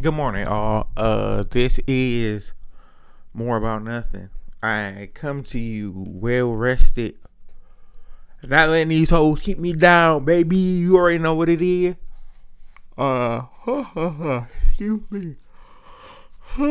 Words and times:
Good 0.00 0.14
morning, 0.14 0.46
all. 0.46 0.88
Uh, 0.96 1.44
this 1.50 1.78
is 1.86 2.54
more 3.34 3.58
about 3.58 3.82
nothing. 3.82 4.30
I 4.62 5.10
come 5.12 5.42
to 5.44 5.58
you 5.58 5.92
well 6.08 6.52
rested, 6.52 7.16
not 8.42 8.70
letting 8.70 8.88
these 8.88 9.10
hoes 9.10 9.42
keep 9.42 9.58
me 9.58 9.74
down, 9.74 10.24
baby. 10.24 10.56
You 10.56 10.96
already 10.96 11.18
know 11.18 11.34
what 11.34 11.50
it 11.50 11.60
is. 11.60 11.96
Uh, 12.96 13.42
excuse 14.68 15.02
me. 15.10 15.36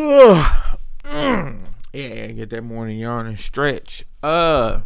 yeah, 1.93 2.31
get 2.31 2.49
that 2.49 2.63
morning 2.63 2.97
yawn 2.97 3.27
and 3.27 3.37
stretch. 3.37 4.05
Uh, 4.23 4.81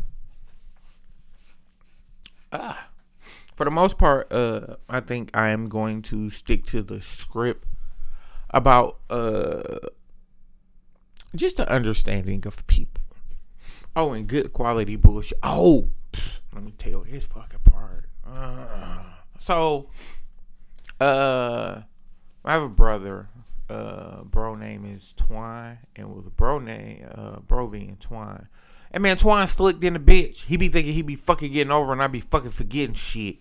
uh, 2.51 2.73
for 3.55 3.63
the 3.63 3.71
most 3.71 3.97
part, 3.97 4.27
uh, 4.33 4.75
I 4.89 4.99
think 4.99 5.29
I 5.33 5.51
am 5.51 5.69
going 5.69 6.01
to 6.01 6.29
stick 6.29 6.65
to 6.65 6.83
the 6.83 7.01
script 7.01 7.67
about 8.54 8.99
uh 9.09 9.80
just 11.35 11.59
an 11.59 11.67
understanding 11.67 12.45
of 12.45 12.66
people. 12.67 13.03
Oh, 13.95 14.13
and 14.13 14.27
good 14.27 14.53
quality 14.53 14.95
bullshit. 14.95 15.38
Oh, 15.43 15.89
let 16.53 16.63
me 16.63 16.73
tell 16.77 17.02
this 17.02 17.26
fucking 17.26 17.59
part. 17.63 18.05
Uh, 18.26 19.03
so, 19.39 19.88
uh, 20.99 21.81
I 22.45 22.53
have 22.53 22.63
a 22.63 22.70
brother. 22.70 23.29
Uh, 23.70 24.23
bro 24.23 24.55
name 24.55 24.85
is 24.85 25.13
Twine, 25.13 25.79
and 25.95 26.13
with 26.13 26.27
a 26.27 26.29
bro 26.29 26.59
name, 26.59 27.07
uh, 27.09 27.40
bro 27.40 27.67
being 27.67 27.98
Twine. 27.99 28.48
And 28.91 29.01
man, 29.01 29.17
Twine 29.17 29.48
slicked 29.48 29.84
in 29.84 29.93
the 29.93 29.99
bitch. 29.99 30.43
He 30.45 30.57
be 30.57 30.67
thinking 30.67 30.93
he 30.93 31.01
be 31.01 31.15
fucking 31.15 31.51
getting 31.51 31.71
over, 31.71 31.93
and 31.93 32.01
I 32.01 32.07
be 32.07 32.20
fucking 32.20 32.51
forgetting 32.51 32.93
shit. 32.93 33.38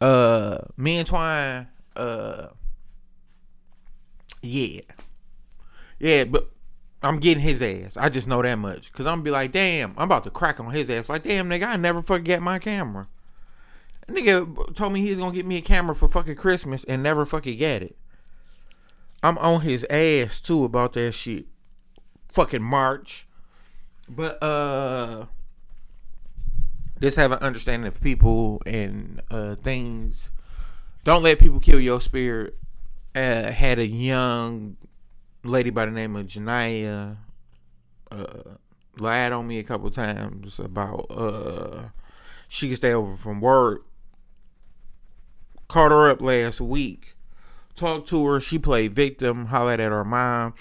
Uh, 0.00 0.58
me 0.76 0.98
and 0.98 1.06
Twine, 1.06 1.68
uh 1.96 2.48
yeah. 4.44 4.80
Yeah, 5.98 6.24
but 6.24 6.50
I'm 7.02 7.18
getting 7.18 7.42
his 7.42 7.62
ass. 7.62 7.96
I 7.96 8.08
just 8.08 8.28
know 8.28 8.42
that 8.42 8.56
much. 8.56 8.92
Cause 8.92 9.06
I'm 9.06 9.18
gonna 9.18 9.22
be 9.22 9.30
like, 9.30 9.52
damn, 9.52 9.94
I'm 9.96 10.04
about 10.04 10.24
to 10.24 10.30
crack 10.30 10.60
on 10.60 10.70
his 10.70 10.90
ass. 10.90 11.08
Like, 11.08 11.22
damn, 11.22 11.48
nigga, 11.48 11.66
I 11.66 11.76
never 11.76 12.02
forget 12.02 12.42
my 12.42 12.58
camera. 12.58 13.08
Nigga 14.08 14.74
told 14.74 14.92
me 14.92 15.00
he 15.00 15.10
was 15.10 15.18
gonna 15.18 15.34
get 15.34 15.46
me 15.46 15.56
a 15.56 15.62
camera 15.62 15.94
for 15.94 16.08
fucking 16.08 16.36
Christmas 16.36 16.84
and 16.84 17.02
never 17.02 17.24
fucking 17.24 17.56
get 17.56 17.82
it. 17.82 17.96
I'm 19.22 19.38
on 19.38 19.62
his 19.62 19.86
ass 19.88 20.40
too 20.40 20.64
about 20.64 20.92
that 20.94 21.12
shit. 21.12 21.46
Fucking 22.28 22.62
March. 22.62 23.26
But 24.08 24.42
uh 24.42 25.26
just 27.00 27.16
have 27.16 27.32
an 27.32 27.38
understanding 27.38 27.88
of 27.88 28.00
people 28.00 28.60
and 28.66 29.22
uh 29.30 29.54
things. 29.54 30.30
Don't 31.04 31.22
let 31.22 31.38
people 31.38 31.60
kill 31.60 31.80
your 31.80 32.00
spirit 32.00 32.58
uh, 33.14 33.50
had 33.50 33.78
a 33.78 33.86
young 33.86 34.76
lady 35.44 35.70
by 35.70 35.86
the 35.86 35.92
name 35.92 36.16
of 36.16 36.26
Janaya 36.26 37.18
uh, 38.10 38.54
lied 38.98 39.32
on 39.32 39.46
me 39.46 39.58
a 39.58 39.64
couple 39.64 39.90
times 39.90 40.58
about 40.58 41.06
uh, 41.10 41.88
she 42.48 42.68
could 42.68 42.78
stay 42.78 42.92
over 42.92 43.16
from 43.16 43.40
work. 43.40 43.86
Caught 45.68 45.90
her 45.90 46.10
up 46.10 46.20
last 46.20 46.60
week. 46.60 47.16
Talked 47.74 48.08
to 48.08 48.24
her. 48.26 48.40
She 48.40 48.58
played 48.58 48.94
victim. 48.94 49.46
Hollered 49.46 49.80
at 49.80 49.90
her 49.90 50.04
mom. 50.04 50.54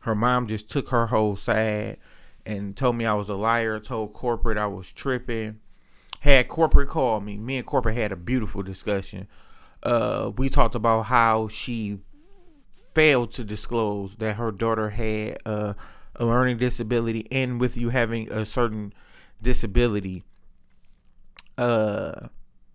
Her 0.00 0.14
mom 0.14 0.46
just 0.46 0.68
took 0.68 0.88
her 0.88 1.06
whole 1.06 1.36
side 1.36 1.98
and 2.44 2.76
told 2.76 2.96
me 2.96 3.06
I 3.06 3.14
was 3.14 3.28
a 3.28 3.34
liar. 3.34 3.78
Told 3.78 4.12
corporate 4.12 4.58
I 4.58 4.66
was 4.66 4.92
tripping. 4.92 5.60
Had 6.20 6.48
corporate 6.48 6.88
call 6.88 7.20
me. 7.20 7.36
Me 7.36 7.58
and 7.58 7.66
corporate 7.66 7.96
had 7.96 8.12
a 8.12 8.16
beautiful 8.16 8.62
discussion 8.62 9.28
uh, 9.86 10.32
we 10.36 10.48
talked 10.48 10.74
about 10.74 11.02
how 11.02 11.46
she 11.46 12.00
failed 12.92 13.30
to 13.30 13.44
disclose 13.44 14.16
that 14.16 14.34
her 14.34 14.50
daughter 14.50 14.90
had 14.90 15.38
uh, 15.46 15.74
a 16.16 16.24
learning 16.24 16.58
disability, 16.58 17.24
and 17.30 17.60
with 17.60 17.76
you 17.76 17.90
having 17.90 18.30
a 18.32 18.44
certain 18.44 18.92
disability, 19.40 20.24
uh, 21.56 22.26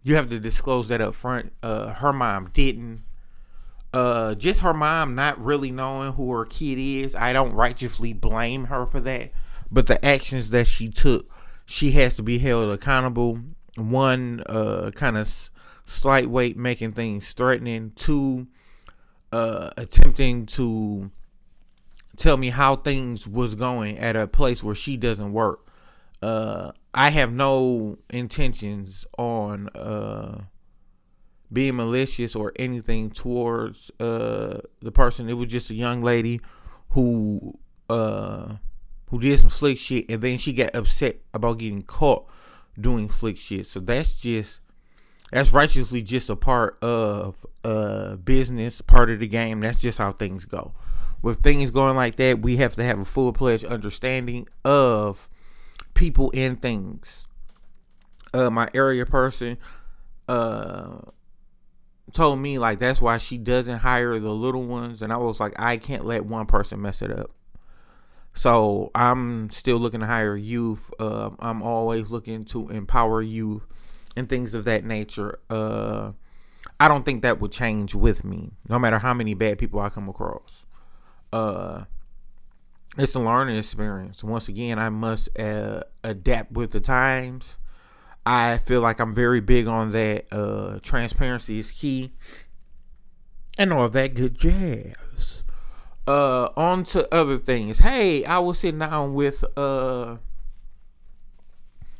you 0.04 0.16
have 0.16 0.30
to 0.30 0.40
disclose 0.40 0.88
that 0.88 1.02
up 1.02 1.14
front. 1.14 1.52
Uh, 1.62 1.94
her 1.96 2.14
mom 2.14 2.50
didn't. 2.54 3.04
Uh, 3.94 4.34
just 4.36 4.62
her 4.62 4.74
mom 4.74 5.14
not 5.14 5.38
really 5.44 5.70
knowing 5.70 6.14
who 6.14 6.32
her 6.32 6.46
kid 6.46 6.80
is. 6.80 7.14
I 7.14 7.34
don't 7.34 7.52
righteously 7.52 8.14
blame 8.14 8.66
her 8.66 8.86
for 8.86 9.02
that, 9.02 9.32
but 9.70 9.88
the 9.88 10.04
actions 10.04 10.52
that 10.52 10.66
she 10.66 10.90
took, 10.90 11.30
she 11.66 11.92
has 11.92 12.16
to 12.16 12.24
be 12.24 12.38
held 12.38 12.72
accountable. 12.72 13.40
One, 13.76 14.44
uh, 14.48 14.92
kind 14.96 15.18
of 15.18 15.28
slight 15.92 16.30
weight 16.30 16.58
making 16.58 16.94
things 16.94 17.34
threatening. 17.34 17.92
Two, 17.96 18.48
uh, 19.32 19.72
attempting 19.78 20.46
to 20.46 21.12
tell 22.18 22.38
me 22.38 22.50
how 22.50 22.76
things 22.76 23.28
was 23.28 23.56
going 23.56 23.98
at 23.98 24.16
a 24.16 24.28
place 24.28 24.64
where 24.64 24.76
she 24.76 24.98
doesn't 24.98 25.34
work. 25.34 25.68
Uh, 26.22 26.72
I 26.94 27.10
have 27.10 27.34
no 27.34 27.98
intentions 28.10 29.06
on 29.18 29.70
uh, 29.70 30.44
being 31.52 31.76
malicious 31.76 32.36
or 32.36 32.54
anything 32.58 33.10
towards 33.10 33.92
uh, 34.00 34.62
the 34.82 34.92
person. 34.92 35.30
It 35.30 35.34
was 35.34 35.48
just 35.48 35.70
a 35.70 35.74
young 35.74 36.02
lady 36.02 36.42
who 36.90 37.60
uh, 37.90 38.56
who 39.10 39.20
did 39.20 39.40
some 39.40 39.50
slick 39.50 39.78
shit, 39.78 40.10
and 40.10 40.22
then 40.22 40.38
she 40.38 40.54
got 40.54 40.76
upset 40.76 41.18
about 41.34 41.58
getting 41.58 41.82
caught 41.82 42.30
doing 42.80 43.10
slick 43.10 43.38
shit. 43.38 43.66
So 43.66 43.80
that's 43.80 44.14
just 44.14 44.62
that's 45.32 45.54
righteously 45.54 46.02
just 46.02 46.30
a 46.30 46.36
part 46.36 46.78
of 46.84 47.46
uh 47.64 48.18
business, 48.18 48.82
part 48.82 49.10
of 49.10 49.20
the 49.20 49.28
game. 49.28 49.62
That's 49.62 49.82
just 49.82 49.98
how 49.98 50.12
things 50.12 50.46
go. 50.46 50.74
With 51.22 51.42
things 51.42 51.72
going 51.72 51.96
like 51.96 52.18
that, 52.18 52.42
we 52.42 52.58
have 52.58 52.76
to 52.76 52.84
have 52.84 53.00
a 53.00 53.06
full 53.06 53.32
pledged 53.34 53.66
understanding 53.66 54.48
of 54.66 55.30
people 55.94 56.32
and 56.34 56.62
things. 56.62 57.28
Uh 58.34 58.50
my 58.50 58.68
area 58.74 59.06
person 59.06 59.58
uh 60.28 61.00
told 62.12 62.40
me 62.40 62.60
like 62.60 62.80
that's 62.80 63.02
why 63.02 63.18
she 63.18 63.38
doesn't 63.38 63.80
hire 63.80 64.20
the 64.20 64.34
little 64.34 64.66
ones 64.66 65.02
and 65.02 65.14
I 65.14 65.18
was 65.18 65.40
like 65.40 65.54
I 65.58 65.78
can't 65.78 66.06
let 66.06 66.26
one 66.26 66.46
person 66.46 66.82
mess 66.82 67.02
it 67.02 67.12
up. 67.12 67.32
So 68.34 68.92
I'm 68.96 69.50
still 69.50 69.78
looking 69.78 70.00
to 70.00 70.06
hire 70.06 70.36
youth. 70.38 70.90
Uh, 71.00 71.32
I'm 71.40 71.62
always 71.62 72.12
looking 72.12 72.46
to 72.46 72.70
empower 72.70 73.22
youth 73.22 73.66
and 74.16 74.28
things 74.30 74.54
of 74.54 74.66
that 74.66 74.84
nature. 74.84 75.40
Uh, 75.50 76.14
I 76.80 76.88
don't 76.88 77.06
think 77.06 77.22
that 77.22 77.40
would 77.40 77.52
change 77.52 77.96
with 77.96 78.24
me, 78.24 78.52
no 78.68 78.80
matter 78.80 79.00
how 79.00 79.14
many 79.14 79.34
bad 79.34 79.58
people 79.58 79.80
I 79.80 79.90
come 79.90 80.10
across. 80.10 80.66
Uh, 81.32 81.86
it's 82.98 83.16
a 83.16 83.20
learning 83.20 83.58
experience. 83.58 84.24
Once 84.24 84.48
again, 84.48 84.80
I 84.80 84.90
must 84.90 85.30
uh, 85.40 85.84
adapt 86.04 86.52
with 86.52 86.72
the 86.72 86.82
times. 86.82 87.58
I 88.26 88.58
feel 88.58 88.82
like 88.82 89.00
I'm 89.00 89.16
very 89.16 89.42
big 89.42 89.68
on 89.68 89.92
that. 89.92 90.26
Uh, 90.32 90.80
transparency 90.82 91.60
is 91.60 91.72
key, 91.72 92.12
and 93.58 93.72
all 93.72 93.90
that 93.90 94.14
good 94.14 94.38
jazz. 94.38 95.44
Uh, 96.08 96.50
on 96.58 96.84
to 96.84 97.14
other 97.14 97.38
things. 97.38 97.80
Hey, 97.80 98.26
I 98.26 98.40
was 98.40 98.60
sitting 98.60 98.80
down 98.80 99.14
with 99.14 99.44
uh 99.56 100.18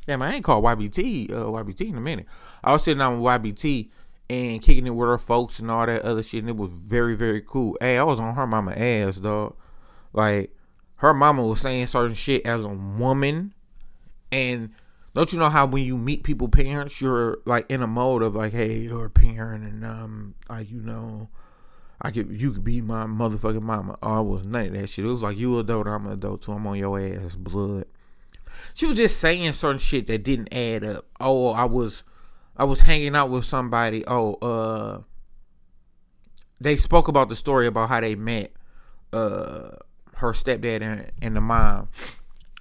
Damn, 0.08 0.22
I 0.22 0.34
ain't 0.34 0.44
called 0.44 0.64
YBT, 0.64 1.32
uh, 1.32 1.46
YBT 1.46 1.90
in 1.90 1.96
a 1.96 2.02
minute. 2.02 2.26
I 2.64 2.74
was 2.74 2.84
sitting 2.84 3.00
down 3.00 3.22
with 3.22 3.32
YBT 3.32 3.90
and 4.30 4.62
kicking 4.62 4.88
it 4.88 4.96
with 4.96 5.08
her 5.08 5.18
folks 5.18 5.60
and 5.60 5.70
all 5.70 5.86
that 5.86 6.02
other 6.02 6.24
shit, 6.24 6.40
and 6.40 6.50
it 6.50 6.58
was 6.58 6.72
very, 6.72 7.16
very 7.16 7.42
cool. 7.42 7.78
Hey, 7.80 7.98
I 7.98 8.04
was 8.04 8.20
on 8.20 8.34
her 8.34 8.48
mama 8.48 8.72
ass, 8.72 9.18
dog. 9.18 9.56
Like, 10.14 10.56
her 10.98 11.14
mama 11.14 11.44
was 11.44 11.62
saying 11.62 11.88
certain 11.88 12.16
shit 12.16 12.46
as 12.48 12.66
a 12.66 12.70
woman, 12.70 13.54
and 14.32 14.72
don't 15.14 15.32
you 15.32 15.38
know 15.38 15.50
how 15.50 15.68
when 15.68 15.84
you 15.84 15.98
meet 15.98 16.24
people 16.24 16.48
parents, 16.48 17.00
you're 17.00 17.38
like 17.46 17.70
in 17.70 17.84
a 17.84 17.88
mode 17.88 18.24
of 18.24 18.36
like, 18.36 18.54
hey, 18.54 18.78
you're 18.80 19.06
a 19.06 19.10
parent, 19.10 19.64
and 19.66 19.86
um, 19.86 20.36
like 20.50 20.72
you 20.72 20.82
know, 20.82 21.30
I 22.02 22.10
could 22.12 22.32
you 22.32 22.54
could 22.54 22.64
be 22.64 22.82
my 22.82 23.06
motherfucking 23.06 23.62
mama. 23.62 24.00
Oh, 24.02 24.18
I 24.18 24.20
was 24.22 24.46
none 24.46 24.68
of 24.68 24.74
that 24.74 24.88
shit. 24.88 25.06
It 25.06 25.10
was 25.10 25.22
like 25.22 25.38
you 25.38 25.60
adult, 25.60 25.88
I'm 25.88 26.08
an 26.08 26.14
adult 26.14 26.42
too. 26.42 26.54
I'm 26.54 26.66
on 26.66 26.78
your 26.78 27.00
ass, 27.00 27.36
blood 27.36 27.86
she 28.74 28.86
was 28.86 28.96
just 28.96 29.18
saying 29.18 29.54
certain 29.54 29.80
shit 29.80 30.08
that 30.08 30.24
didn't 30.24 30.54
add 30.54 30.84
up. 30.84 31.06
Oh, 31.20 31.50
I 31.50 31.66
was 31.66 32.04
I 32.56 32.64
was 32.66 32.82
hanging 32.82 33.16
out 33.16 33.30
with 33.30 33.46
somebody. 33.46 34.04
Oh, 34.08 34.36
uh 34.36 35.02
they 36.60 36.78
spoke 36.78 37.08
about 37.08 37.30
the 37.30 37.36
story 37.36 37.68
about 37.68 37.90
how 37.90 38.02
they 38.02 38.16
met 38.16 38.52
uh 39.14 39.72
her 40.18 40.34
stepdad 40.34 40.82
and, 40.82 41.12
and 41.22 41.36
the 41.36 41.42
mom. 41.42 41.90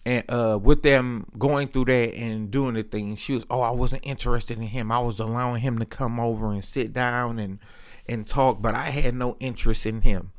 And 0.07 0.25
uh 0.31 0.59
with 0.61 0.83
them 0.83 1.27
going 1.39 1.69
through 1.69 1.87
that 1.87 2.15
and 2.15 2.51
doing 2.51 2.75
the 2.75 2.83
thing, 2.83 3.17
she 3.17 3.35
was, 3.35 3.45
Oh, 3.51 3.61
I 3.61 3.71
wasn't 3.71 4.07
interested 4.07 4.59
in 4.59 4.65
him. 4.65 4.91
I 4.91 5.01
was 5.01 5.21
allowing 5.21 5.61
him 5.61 5.79
to 5.79 5.87
come 5.87 6.19
over 6.19 6.51
and 6.51 6.65
sit 6.65 6.93
down 6.93 7.39
and 7.39 7.59
and 8.07 8.27
talk, 8.27 8.61
but 8.61 8.75
I 8.75 8.91
had 8.91 9.15
no 9.15 9.37
interest 9.39 9.87
in 9.87 10.03
him. 10.03 10.33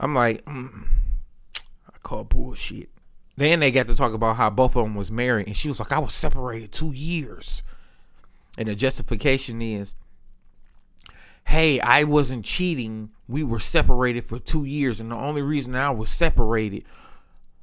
I'm 0.00 0.14
like, 0.14 0.44
mm, 0.44 0.86
I 1.56 1.98
call 2.02 2.24
bullshit. 2.24 2.90
Then 3.36 3.60
they 3.60 3.70
got 3.70 3.88
to 3.88 3.96
talk 3.96 4.12
about 4.12 4.36
how 4.36 4.50
both 4.50 4.76
of 4.76 4.84
them 4.84 4.94
was 4.94 5.10
married, 5.10 5.48
and 5.48 5.56
she 5.56 5.68
was 5.68 5.80
like, 5.80 5.92
"I 5.92 5.98
was 5.98 6.14
separated 6.14 6.70
two 6.72 6.92
years," 6.92 7.62
and 8.56 8.68
the 8.68 8.74
justification 8.74 9.60
is, 9.60 9.94
hey, 11.46 11.80
I 11.80 12.04
wasn't 12.04 12.44
cheating. 12.44 13.10
We 13.28 13.42
were 13.44 13.60
separated 13.60 14.24
for 14.24 14.38
two 14.38 14.64
years, 14.64 15.00
and 15.00 15.10
the 15.10 15.16
only 15.16 15.42
reason 15.42 15.74
I 15.74 15.90
was 15.90 16.10
separated, 16.10 16.84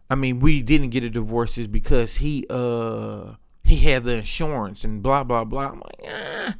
I 0.09 0.15
mean, 0.15 0.39
we 0.39 0.61
didn't 0.61 0.89
get 0.89 1.03
a 1.03 1.09
divorce 1.09 1.57
is 1.57 1.67
because 1.67 2.17
he 2.17 2.45
uh 2.49 3.35
he 3.63 3.77
had 3.77 4.03
the 4.03 4.17
insurance 4.17 4.83
and 4.83 5.01
blah 5.03 5.23
blah 5.23 5.45
blah. 5.45 5.69
I'm 5.69 5.79
like, 5.79 5.99
eh. 6.03 6.53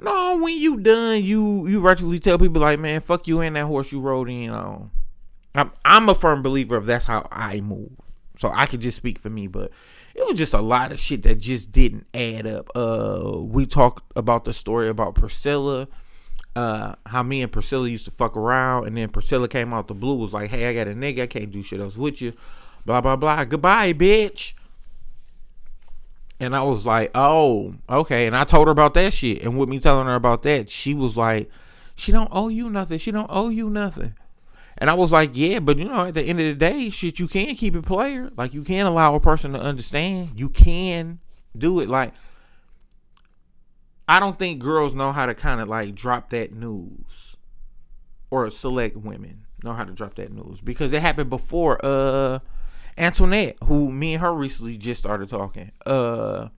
No, 0.00 0.38
when 0.40 0.56
you 0.56 0.78
done, 0.78 1.24
you 1.24 1.66
you 1.66 1.80
virtually 1.80 2.20
tell 2.20 2.38
people 2.38 2.60
like, 2.62 2.78
man, 2.78 3.00
fuck 3.00 3.26
you 3.26 3.40
and 3.40 3.56
that 3.56 3.64
horse 3.66 3.90
you 3.90 4.00
rode 4.00 4.28
in 4.28 4.50
on. 4.50 4.90
I'm 5.54 5.72
I'm 5.84 6.08
a 6.08 6.14
firm 6.14 6.42
believer 6.42 6.76
of 6.76 6.86
that's 6.86 7.06
how 7.06 7.26
I 7.32 7.60
move. 7.60 8.07
So 8.38 8.50
I 8.54 8.66
could 8.66 8.80
just 8.80 8.96
speak 8.96 9.18
for 9.18 9.28
me, 9.28 9.48
but 9.48 9.70
it 10.14 10.24
was 10.26 10.38
just 10.38 10.54
a 10.54 10.60
lot 10.60 10.92
of 10.92 10.98
shit 10.98 11.24
that 11.24 11.36
just 11.36 11.72
didn't 11.72 12.06
add 12.14 12.46
up. 12.46 12.70
Uh 12.74 13.38
we 13.38 13.66
talked 13.66 14.04
about 14.16 14.44
the 14.44 14.54
story 14.54 14.88
about 14.88 15.14
Priscilla 15.14 15.88
uh, 16.58 16.96
how 17.06 17.22
me 17.22 17.40
and 17.40 17.52
Priscilla 17.52 17.88
used 17.88 18.04
to 18.06 18.10
fuck 18.10 18.36
around, 18.36 18.88
and 18.88 18.96
then 18.96 19.08
Priscilla 19.10 19.46
came 19.46 19.72
out 19.72 19.86
the 19.86 19.94
blue, 19.94 20.16
was 20.16 20.32
like, 20.32 20.50
"Hey, 20.50 20.66
I 20.66 20.74
got 20.74 20.88
a 20.88 20.92
nigga, 20.92 21.22
I 21.22 21.26
can't 21.28 21.52
do 21.52 21.62
shit 21.62 21.80
else 21.80 21.96
with 21.96 22.20
you." 22.20 22.32
Blah 22.84 23.00
blah 23.00 23.14
blah. 23.14 23.44
Goodbye, 23.44 23.92
bitch. 23.92 24.54
And 26.40 26.56
I 26.56 26.62
was 26.62 26.84
like, 26.84 27.12
"Oh, 27.14 27.74
okay." 27.88 28.26
And 28.26 28.36
I 28.36 28.42
told 28.42 28.66
her 28.66 28.72
about 28.72 28.94
that 28.94 29.12
shit, 29.12 29.42
and 29.42 29.56
with 29.56 29.68
me 29.68 29.78
telling 29.78 30.06
her 30.06 30.16
about 30.16 30.42
that, 30.42 30.68
she 30.68 30.94
was 30.94 31.16
like, 31.16 31.48
"She 31.94 32.10
don't 32.10 32.30
owe 32.32 32.48
you 32.48 32.68
nothing. 32.70 32.98
She 32.98 33.12
don't 33.12 33.30
owe 33.30 33.50
you 33.50 33.70
nothing." 33.70 34.14
And 34.78 34.88
I 34.88 34.94
was 34.94 35.12
like, 35.12 35.30
"Yeah, 35.34 35.58
but 35.60 35.78
you 35.78 35.86
know, 35.86 36.06
at 36.06 36.14
the 36.14 36.22
end 36.22 36.40
of 36.40 36.46
the 36.46 36.54
day, 36.54 36.90
shit, 36.90 37.18
you 37.18 37.28
can 37.28 37.54
keep 37.56 37.74
it 37.74 37.84
player. 37.84 38.30
Like 38.36 38.54
you 38.54 38.62
can 38.62 38.86
allow 38.86 39.14
a 39.14 39.20
person 39.20 39.52
to 39.52 39.60
understand. 39.60 40.30
You 40.36 40.48
can 40.48 41.20
do 41.56 41.80
it. 41.80 41.88
Like." 41.88 42.14
I 44.10 44.20
don't 44.20 44.38
think 44.38 44.60
girls 44.60 44.94
know 44.94 45.12
how 45.12 45.26
to 45.26 45.34
kind 45.34 45.60
of 45.60 45.68
like 45.68 45.94
drop 45.94 46.30
that 46.30 46.52
news 46.52 47.36
or 48.30 48.48
select 48.50 48.96
women 48.96 49.44
know 49.62 49.72
how 49.72 49.84
to 49.84 49.92
drop 49.92 50.14
that 50.14 50.32
news 50.32 50.60
because 50.60 50.92
it 50.92 51.02
happened 51.02 51.30
before 51.30 51.84
uh 51.84 52.38
Antoinette 52.96 53.56
who 53.64 53.92
me 53.92 54.14
and 54.14 54.22
her 54.22 54.32
recently 54.32 54.78
just 54.78 55.00
started 55.00 55.28
talking 55.28 55.72
uh 55.86 56.48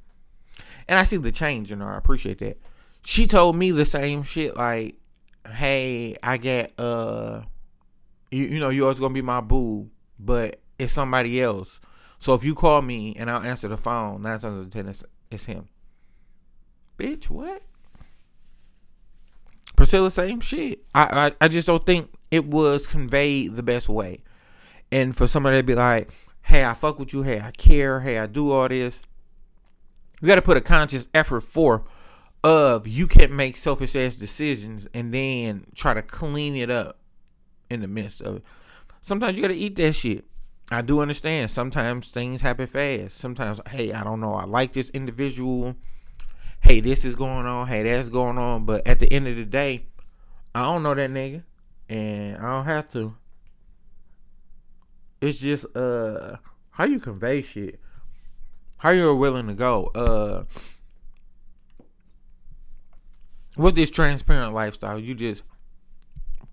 and 0.89 0.99
I 0.99 1.03
see 1.05 1.17
the 1.17 1.33
change 1.33 1.73
in 1.73 1.81
her 1.81 1.95
I 1.95 1.99
appreciate 1.99 2.39
that 2.39 2.59
she 3.03 3.27
told 3.27 3.57
me 3.57 3.71
the 3.71 3.87
same 3.87 4.23
shit 4.23 4.57
like 4.57 4.97
hey 5.49 6.17
I 6.23 6.37
get 6.37 6.73
uh 6.79 7.43
you, 8.31 8.44
you 8.44 8.61
know 8.61 8.71
you 8.71 8.82
always 8.82 9.00
gonna 9.00 9.15
be 9.15 9.23
my 9.23 9.41
boo 9.41 9.91
but 10.19 10.61
it's 10.79 10.93
somebody 10.93 11.41
else 11.41 11.81
so 12.19 12.35
if 12.35 12.44
you 12.44 12.55
call 12.55 12.82
me 12.82 13.15
and 13.19 13.31
I'll 13.31 13.43
answer 13.43 13.69
the 13.69 13.77
phone 13.77 14.23
nine 14.23 14.38
times 14.38 14.44
out 14.44 14.61
of 14.61 14.71
ten 14.71 14.88
it's, 14.88 15.05
it's 15.31 15.44
him 15.44 15.69
bitch, 17.00 17.31
what? 17.31 17.62
Priscilla, 19.77 20.11
same 20.11 20.41
shit. 20.41 20.85
I, 20.94 21.32
I, 21.41 21.44
I 21.44 21.49
just 21.49 21.67
don't 21.67 21.85
think 21.85 22.12
it 22.31 22.44
was 22.44 22.87
conveyed 22.87 23.56
the 23.56 23.62
best 23.62 23.88
way. 23.88 24.23
And 24.93 25.17
for 25.17 25.26
somebody 25.26 25.56
to 25.56 25.62
be 25.62 25.75
like, 25.75 26.11
hey, 26.43 26.65
I 26.65 26.75
fuck 26.75 26.99
with 26.99 27.12
you, 27.12 27.23
hey, 27.23 27.41
I 27.41 27.53
care, 27.53 28.00
hey, 28.00 28.19
I 28.19 28.26
do 28.26 28.50
all 28.53 28.69
this. 28.69 29.00
You 30.21 30.29
got 30.29 30.35
to 30.35 30.43
put 30.43 30.59
a 30.59 30.61
conscious 30.61 31.09
effort 31.15 31.41
for 31.41 31.85
of 32.44 32.87
you 32.87 33.06
can't 33.06 33.33
make 33.33 33.56
selfish 33.56 33.97
ass 33.97 34.17
decisions 34.17 34.87
and 34.93 35.12
then 35.12 35.67
try 35.75 35.94
to 35.94 36.03
clean 36.03 36.56
it 36.56 36.71
up 36.71 36.99
in 37.71 37.81
the 37.81 37.89
midst 37.89 38.21
of 38.21 38.37
it. 38.37 38.45
Sometimes 39.03 39.37
you 39.37 39.43
got 39.43 39.49
to 39.49 39.55
eat 39.55 39.77
that 39.77 39.95
shit. 39.95 40.25
I 40.71 40.83
do 40.83 41.01
understand. 41.01 41.51
Sometimes 41.51 42.11
things 42.11 42.43
happen 42.43 42.67
fast. 42.67 43.17
Sometimes, 43.17 43.61
hey, 43.69 43.93
I 43.93 44.05
don't 44.05 44.21
know. 44.21 44.35
I 44.35 44.45
like 44.45 44.73
this 44.73 44.91
individual 44.91 45.77
hey, 46.61 46.81
this 46.81 47.05
is 47.05 47.15
going 47.15 47.47
on, 47.47 47.67
hey, 47.67 47.83
that's 47.83 48.09
going 48.09 48.39
on. 48.39 48.65
But 48.65 48.87
at 48.87 49.01
the 49.01 49.13
end 49.13 49.27
of 49.27 49.37
the 49.37 49.45
day, 49.45 49.87
I 50.55 50.63
don't 50.63 50.83
know 50.83 50.95
that 50.95 51.11
nigga, 51.11 51.43
and 51.89 52.37
I 52.37 52.51
don't 52.51 52.65
have 52.65 52.89
to. 52.89 53.15
It's 55.21 55.39
just 55.39 55.77
uh 55.77 56.37
how 56.71 56.85
you 56.85 56.99
convey 56.99 57.43
shit, 57.43 57.79
how 58.79 58.91
you're 58.91 59.15
willing 59.15 59.47
to 59.49 59.55
go. 59.55 59.91
Uh, 59.95 60.45
with 63.59 63.75
this 63.75 63.91
transparent 63.91 64.55
lifestyle, 64.55 64.99
you 64.99 65.15
just 65.15 65.43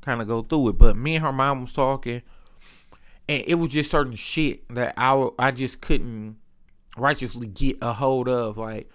kind 0.01 0.21
of 0.21 0.27
go 0.27 0.41
through 0.41 0.69
it. 0.69 0.77
But 0.77 0.97
me 0.97 1.15
and 1.15 1.25
her 1.25 1.33
mom 1.33 1.61
was 1.61 1.73
talking, 1.73 2.21
and 3.27 3.43
it 3.47 3.55
was 3.55 3.69
just 3.69 3.91
certain 3.91 4.15
shit 4.15 4.67
that 4.73 4.93
I 4.97 5.29
I 5.37 5.51
just 5.51 5.81
couldn't 5.81 6.37
righteously 6.97 7.47
get 7.47 7.77
a 7.81 7.93
hold 7.93 8.27
of, 8.27 8.57
like 8.57 8.89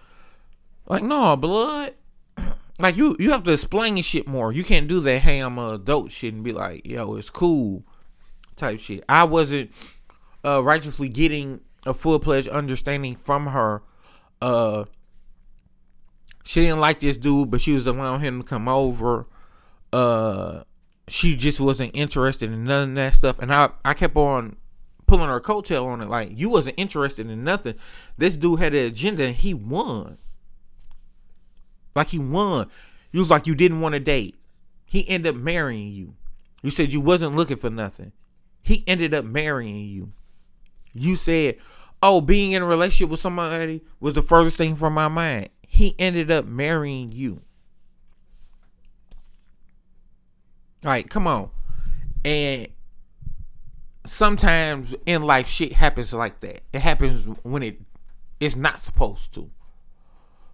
like, 0.86 1.02
no, 1.02 1.36
blood. 1.36 1.94
Like 2.78 2.96
you, 2.96 3.14
you 3.20 3.30
have 3.30 3.44
to 3.44 3.52
explain 3.52 4.00
shit 4.02 4.26
more. 4.26 4.50
You 4.50 4.64
can't 4.64 4.88
do 4.88 4.98
that. 5.00 5.18
Hey, 5.20 5.38
I'm 5.40 5.58
a 5.58 5.74
adult 5.74 6.10
shit 6.10 6.34
and 6.34 6.42
be 6.42 6.52
like, 6.52 6.84
yo, 6.84 7.14
it's 7.14 7.30
cool, 7.30 7.84
type 8.56 8.80
shit. 8.80 9.04
I 9.08 9.22
wasn't 9.24 9.70
uh, 10.42 10.62
righteously 10.64 11.08
getting 11.08 11.60
a 11.86 11.94
full 11.94 12.18
pledged 12.18 12.48
understanding 12.48 13.14
from 13.14 13.48
her. 13.48 13.82
Uh, 14.40 14.86
she 16.44 16.62
didn't 16.62 16.80
like 16.80 16.98
this 16.98 17.18
dude, 17.18 17.50
but 17.50 17.60
she 17.60 17.72
was 17.72 17.86
allowing 17.86 18.22
him 18.22 18.42
to 18.42 18.48
come 18.48 18.66
over. 18.66 19.28
Uh, 19.92 20.62
she 21.12 21.36
just 21.36 21.60
wasn't 21.60 21.94
interested 21.94 22.50
in 22.50 22.64
none 22.64 22.90
of 22.90 22.94
that 22.94 23.14
stuff, 23.14 23.38
and 23.38 23.52
I, 23.52 23.68
I 23.84 23.92
kept 23.92 24.16
on 24.16 24.56
pulling 25.06 25.28
her 25.28 25.40
coattail 25.40 25.84
on 25.84 26.00
it. 26.00 26.08
Like 26.08 26.30
you 26.38 26.48
wasn't 26.48 26.78
interested 26.78 27.28
in 27.28 27.44
nothing. 27.44 27.74
This 28.16 28.38
dude 28.38 28.60
had 28.60 28.74
an 28.74 28.86
agenda, 28.86 29.24
and 29.24 29.36
he 29.36 29.52
won. 29.52 30.16
Like 31.94 32.08
he 32.08 32.18
won. 32.18 32.70
You 33.10 33.20
was 33.20 33.28
like 33.28 33.46
you 33.46 33.54
didn't 33.54 33.82
want 33.82 33.92
to 33.92 34.00
date. 34.00 34.36
He 34.86 35.06
ended 35.06 35.36
up 35.36 35.40
marrying 35.40 35.92
you. 35.92 36.14
You 36.62 36.70
said 36.70 36.94
you 36.94 37.02
wasn't 37.02 37.36
looking 37.36 37.58
for 37.58 37.68
nothing. 37.68 38.12
He 38.62 38.82
ended 38.86 39.12
up 39.12 39.26
marrying 39.26 39.84
you. 39.84 40.12
You 40.94 41.16
said, 41.16 41.56
"Oh, 42.02 42.22
being 42.22 42.52
in 42.52 42.62
a 42.62 42.66
relationship 42.66 43.10
with 43.10 43.20
somebody 43.20 43.82
was 44.00 44.14
the 44.14 44.22
furthest 44.22 44.56
thing 44.56 44.76
from 44.76 44.94
my 44.94 45.08
mind." 45.08 45.50
He 45.68 45.94
ended 45.98 46.30
up 46.30 46.46
marrying 46.46 47.12
you. 47.12 47.42
Like, 50.82 51.08
come 51.08 51.26
on. 51.26 51.50
And 52.24 52.68
sometimes 54.04 54.94
in 55.06 55.22
life 55.22 55.48
shit 55.48 55.72
happens 55.72 56.12
like 56.12 56.40
that. 56.40 56.62
It 56.72 56.80
happens 56.80 57.26
when 57.42 57.62
it 57.62 57.80
it's 58.40 58.56
not 58.56 58.80
supposed 58.80 59.32
to. 59.34 59.50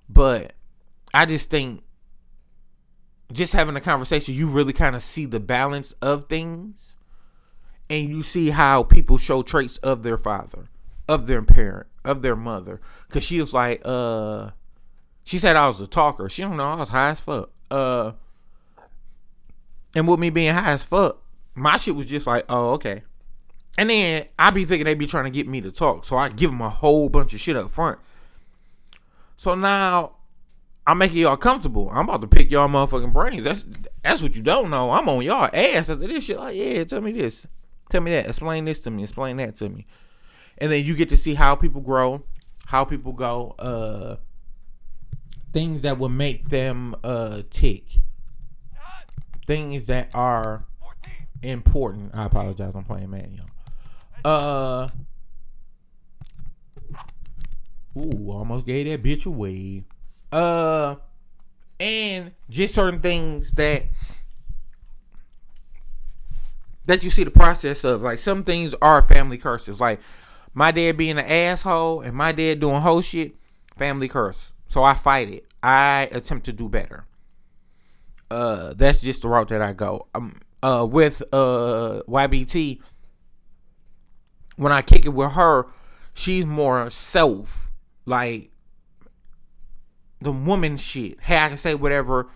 But 0.08 0.52
I 1.14 1.26
just 1.26 1.50
think 1.50 1.82
just 3.32 3.52
having 3.52 3.76
a 3.76 3.80
conversation, 3.80 4.34
you 4.34 4.46
really 4.46 4.72
kind 4.72 4.96
of 4.96 5.02
see 5.02 5.26
the 5.26 5.40
balance 5.40 5.92
of 6.02 6.24
things 6.24 6.96
and 7.90 8.08
you 8.08 8.22
see 8.22 8.50
how 8.50 8.82
people 8.82 9.18
show 9.18 9.42
traits 9.42 9.78
of 9.78 10.02
their 10.02 10.18
father, 10.18 10.68
of 11.08 11.26
their 11.26 11.42
parent, 11.42 11.86
of 12.04 12.22
their 12.22 12.36
mother. 12.36 12.80
Cause 13.08 13.22
she 13.22 13.40
was 13.40 13.54
like, 13.54 13.80
uh, 13.84 14.50
she 15.24 15.38
said 15.38 15.56
I 15.56 15.68
was 15.68 15.80
a 15.80 15.86
talker. 15.86 16.28
She 16.28 16.42
don't 16.42 16.56
know 16.56 16.68
I 16.68 16.76
was 16.76 16.88
high 16.88 17.10
as 17.10 17.20
fuck. 17.20 17.50
Uh, 17.70 18.12
and 19.98 20.06
with 20.06 20.20
me 20.20 20.30
being 20.30 20.54
high 20.54 20.70
as 20.70 20.84
fuck, 20.84 21.20
my 21.56 21.76
shit 21.76 21.96
was 21.96 22.06
just 22.06 22.26
like, 22.26 22.44
oh, 22.48 22.70
okay. 22.74 23.02
And 23.76 23.90
then 23.90 24.26
I 24.38 24.50
be 24.50 24.64
thinking 24.64 24.84
they 24.84 24.94
be 24.94 25.06
trying 25.06 25.24
to 25.24 25.30
get 25.30 25.48
me 25.48 25.60
to 25.60 25.72
talk, 25.72 26.04
so 26.04 26.16
I 26.16 26.28
give 26.28 26.50
them 26.50 26.60
a 26.60 26.70
whole 26.70 27.08
bunch 27.08 27.34
of 27.34 27.40
shit 27.40 27.56
up 27.56 27.70
front. 27.70 27.98
So 29.36 29.56
now 29.56 30.14
I'm 30.86 30.98
making 30.98 31.18
y'all 31.18 31.36
comfortable. 31.36 31.90
I'm 31.90 32.08
about 32.08 32.22
to 32.22 32.28
pick 32.28 32.50
y'all 32.50 32.68
motherfucking 32.68 33.12
brains. 33.12 33.42
That's 33.42 33.64
that's 34.02 34.22
what 34.22 34.36
you 34.36 34.42
don't 34.42 34.70
know. 34.70 34.90
I'm 34.90 35.08
on 35.08 35.22
y'all 35.22 35.50
ass 35.52 35.90
after 35.90 36.06
this 36.06 36.24
shit. 36.24 36.38
Like, 36.38 36.56
yeah, 36.56 36.84
tell 36.84 37.00
me 37.00 37.12
this. 37.12 37.46
Tell 37.90 38.00
me 38.00 38.12
that. 38.12 38.26
Explain 38.26 38.64
this 38.64 38.80
to 38.80 38.90
me. 38.90 39.02
Explain 39.02 39.36
that 39.38 39.56
to 39.56 39.68
me. 39.68 39.86
And 40.58 40.70
then 40.72 40.84
you 40.84 40.94
get 40.94 41.08
to 41.10 41.16
see 41.16 41.34
how 41.34 41.56
people 41.56 41.80
grow, 41.80 42.22
how 42.66 42.84
people 42.84 43.12
go, 43.12 43.54
uh 43.58 44.16
things 45.52 45.82
that 45.82 45.98
will 45.98 46.08
make 46.08 46.48
them 46.48 46.94
uh 47.04 47.42
tick. 47.50 47.84
Things 49.48 49.86
that 49.86 50.10
are 50.12 50.66
important. 51.42 52.14
I 52.14 52.26
apologize, 52.26 52.74
I'm 52.74 52.84
playing 52.84 53.08
man. 53.08 53.40
Uh 54.24 54.88
Ooh, 57.96 58.30
almost 58.30 58.66
gave 58.66 58.86
that 58.86 59.02
bitch 59.02 59.26
away. 59.26 59.84
Uh, 60.30 60.96
and 61.80 62.32
just 62.50 62.74
certain 62.74 63.00
things 63.00 63.52
that 63.52 63.84
that 66.84 67.02
you 67.02 67.10
see 67.10 67.24
the 67.24 67.30
process 67.30 67.84
of. 67.84 68.02
Like 68.02 68.18
some 68.18 68.44
things 68.44 68.74
are 68.80 69.02
family 69.02 69.38
curses. 69.38 69.80
Like 69.80 70.00
my 70.54 70.70
dad 70.70 70.96
being 70.96 71.18
an 71.18 71.24
asshole 71.24 72.02
and 72.02 72.14
my 72.14 72.32
dad 72.32 72.60
doing 72.60 72.80
whole 72.80 73.00
shit, 73.00 73.34
family 73.76 74.08
curse. 74.08 74.52
So 74.68 74.82
I 74.82 74.94
fight 74.94 75.30
it. 75.30 75.46
I 75.62 76.08
attempt 76.12 76.46
to 76.46 76.52
do 76.52 76.68
better. 76.68 77.04
Uh, 78.30 78.74
that's 78.76 79.00
just 79.00 79.22
the 79.22 79.28
route 79.28 79.48
that 79.48 79.62
I 79.62 79.72
go. 79.72 80.08
Um, 80.14 80.40
uh, 80.62 80.86
with 80.90 81.22
uh 81.32 82.02
YBT, 82.08 82.80
when 84.56 84.72
I 84.72 84.82
kick 84.82 85.06
it 85.06 85.10
with 85.10 85.32
her, 85.32 85.66
she's 86.14 86.46
more 86.46 86.90
self. 86.90 87.70
Like 88.06 88.50
the 90.20 90.32
woman 90.32 90.76
shit. 90.76 91.20
Hey, 91.20 91.38
I 91.38 91.48
can 91.48 91.56
say 91.56 91.74
whatever 91.74 92.28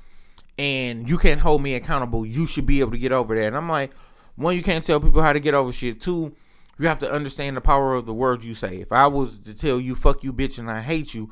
and 0.58 1.08
you 1.08 1.18
can't 1.18 1.40
hold 1.40 1.62
me 1.62 1.74
accountable. 1.74 2.26
You 2.26 2.46
should 2.46 2.66
be 2.66 2.80
able 2.80 2.92
to 2.92 2.98
get 2.98 3.12
over 3.12 3.34
that. 3.34 3.46
And 3.46 3.56
I'm 3.56 3.68
like, 3.68 3.92
one, 4.36 4.56
you 4.56 4.62
can't 4.62 4.84
tell 4.84 5.00
people 5.00 5.22
how 5.22 5.32
to 5.32 5.40
get 5.40 5.54
over 5.54 5.72
shit. 5.72 6.00
Two, 6.00 6.34
you 6.78 6.86
have 6.88 6.98
to 7.00 7.10
understand 7.10 7.56
the 7.56 7.60
power 7.60 7.94
of 7.94 8.06
the 8.06 8.14
words 8.14 8.44
you 8.44 8.54
say. 8.54 8.76
If 8.76 8.92
I 8.92 9.06
was 9.06 9.38
to 9.40 9.54
tell 9.54 9.80
you 9.80 9.94
fuck 9.94 10.22
you 10.22 10.32
bitch 10.32 10.58
and 10.58 10.70
I 10.70 10.80
hate 10.80 11.14
you, 11.14 11.30